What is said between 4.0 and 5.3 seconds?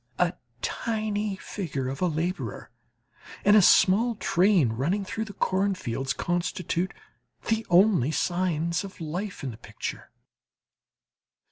train running through